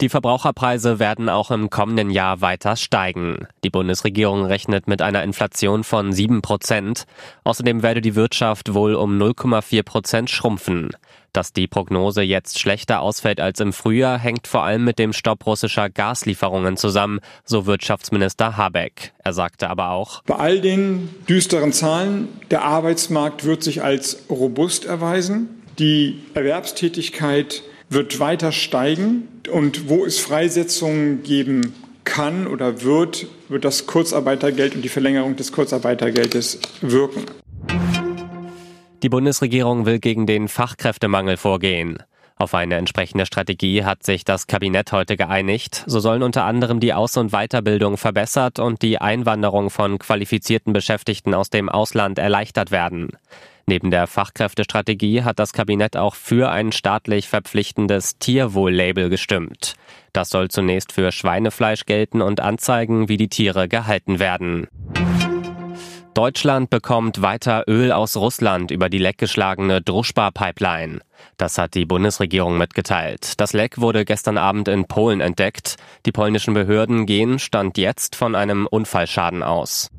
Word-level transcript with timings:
Die 0.00 0.08
Verbraucherpreise 0.08 0.98
werden 0.98 1.28
auch 1.28 1.52
im 1.52 1.70
kommenden 1.70 2.10
Jahr 2.10 2.40
weiter 2.40 2.74
steigen. 2.74 3.46
Die 3.62 3.70
Bundesregierung 3.70 4.44
rechnet 4.44 4.88
mit 4.88 5.00
einer 5.00 5.22
Inflation 5.22 5.84
von 5.84 6.12
7 6.12 6.42
Prozent. 6.42 7.04
Außerdem 7.44 7.82
werde 7.82 8.00
die 8.00 8.16
Wirtschaft 8.16 8.74
wohl 8.74 8.96
um 8.96 9.16
0,4 9.16 9.82
Prozent 9.84 10.30
schrumpfen. 10.30 10.90
Dass 11.32 11.52
die 11.52 11.68
Prognose 11.68 12.22
jetzt 12.22 12.58
schlechter 12.58 13.00
ausfällt 13.00 13.40
als 13.40 13.60
im 13.60 13.72
Frühjahr, 13.72 14.18
hängt 14.18 14.46
vor 14.48 14.64
allem 14.64 14.84
mit 14.84 14.98
dem 14.98 15.12
Stopp 15.12 15.46
russischer 15.46 15.90
Gaslieferungen 15.90 16.76
zusammen, 16.76 17.20
so 17.44 17.66
Wirtschaftsminister 17.66 18.56
Habeck. 18.56 19.12
Er 19.18 19.32
sagte 19.32 19.70
aber 19.70 19.90
auch, 19.90 20.22
bei 20.24 20.36
all 20.36 20.60
den 20.60 21.08
düsteren 21.28 21.72
Zahlen, 21.72 22.28
der 22.50 22.62
Arbeitsmarkt 22.62 23.44
wird 23.44 23.62
sich 23.62 23.82
als 23.82 24.24
robust 24.28 24.84
erweisen. 24.84 25.62
Die 25.78 26.20
Erwerbstätigkeit 26.34 27.62
wird 27.90 28.20
weiter 28.20 28.52
steigen. 28.52 29.28
Und 29.50 29.88
wo 29.88 30.04
es 30.04 30.18
Freisetzungen 30.18 31.22
geben 31.22 31.74
kann 32.04 32.46
oder 32.46 32.82
wird, 32.82 33.26
wird 33.48 33.64
das 33.64 33.86
Kurzarbeitergeld 33.86 34.74
und 34.74 34.82
die 34.82 34.88
Verlängerung 34.88 35.36
des 35.36 35.52
Kurzarbeitergeldes 35.52 36.60
wirken. 36.80 37.24
Die 39.02 39.08
Bundesregierung 39.08 39.84
will 39.84 39.98
gegen 39.98 40.26
den 40.26 40.48
Fachkräftemangel 40.48 41.36
vorgehen. 41.36 41.98
Auf 42.36 42.54
eine 42.54 42.74
entsprechende 42.74 43.26
Strategie 43.26 43.84
hat 43.84 44.02
sich 44.02 44.24
das 44.24 44.48
Kabinett 44.48 44.90
heute 44.90 45.16
geeinigt. 45.16 45.84
So 45.86 46.00
sollen 46.00 46.24
unter 46.24 46.44
anderem 46.44 46.80
die 46.80 46.92
Aus- 46.92 47.16
und 47.16 47.30
Weiterbildung 47.30 47.96
verbessert 47.96 48.58
und 48.58 48.82
die 48.82 49.00
Einwanderung 49.00 49.70
von 49.70 49.98
qualifizierten 49.98 50.72
Beschäftigten 50.72 51.32
aus 51.32 51.48
dem 51.50 51.68
Ausland 51.68 52.18
erleichtert 52.18 52.72
werden. 52.72 53.10
Neben 53.66 53.90
der 53.90 54.06
Fachkräftestrategie 54.06 55.22
hat 55.22 55.38
das 55.38 55.52
Kabinett 55.52 55.96
auch 55.96 56.16
für 56.16 56.50
ein 56.50 56.72
staatlich 56.72 57.28
verpflichtendes 57.28 58.18
Tierwohl-Label 58.18 59.08
gestimmt. 59.08 59.74
Das 60.12 60.28
soll 60.28 60.48
zunächst 60.48 60.92
für 60.92 61.12
Schweinefleisch 61.12 61.86
gelten 61.86 62.20
und 62.20 62.40
anzeigen, 62.40 63.08
wie 63.08 63.16
die 63.16 63.28
Tiere 63.28 63.68
gehalten 63.68 64.18
werden. 64.18 64.68
Deutschland 66.14 66.70
bekommt 66.70 67.22
weiter 67.22 67.64
Öl 67.66 67.90
aus 67.90 68.16
Russland 68.16 68.70
über 68.70 68.88
die 68.88 68.98
leckgeschlagene 68.98 69.82
Druschba-Pipeline. 69.82 71.00
Das 71.36 71.58
hat 71.58 71.74
die 71.74 71.86
Bundesregierung 71.86 72.56
mitgeteilt. 72.56 73.40
Das 73.40 73.52
Leck 73.52 73.80
wurde 73.80 74.04
gestern 74.04 74.38
Abend 74.38 74.68
in 74.68 74.84
Polen 74.84 75.20
entdeckt. 75.20 75.74
Die 76.06 76.12
polnischen 76.12 76.54
Behörden 76.54 77.06
gehen 77.06 77.40
Stand 77.40 77.78
jetzt 77.78 78.14
von 78.14 78.36
einem 78.36 78.68
Unfallschaden 78.68 79.42
aus. 79.42 79.90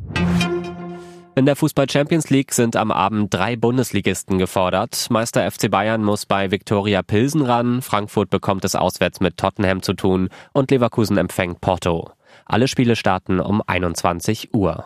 In 1.36 1.46
der 1.46 1.58
Fußball 1.58 1.90
Champions 1.90 2.30
League 2.30 2.54
sind 2.54 2.78
am 2.78 2.94
Abend 2.94 3.34
drei 3.34 3.58
Bundesligisten 3.58 4.38
gefordert. 4.38 5.08
Meister 5.10 5.52
FC 5.52 5.70
Bayern 5.70 6.02
muss 6.02 6.26
bei 6.26 6.50
Viktoria 6.50 7.04
Pilsen 7.04 7.42
ran, 7.42 7.82
Frankfurt 7.82 8.30
bekommt 8.30 8.64
es 8.64 8.76
auswärts 8.76 9.20
mit 9.20 9.36
Tottenham 9.36 9.82
zu 9.82 9.94
tun 9.94 10.30
und 10.54 10.72
Leverkusen 10.72 11.18
empfängt 11.18 11.60
Porto. 11.60 12.10
Alle 12.46 12.70
Spiele 12.70 12.96
starten 12.96 13.42
um 13.42 13.62
21 13.68 14.54
Uhr. 14.54 14.86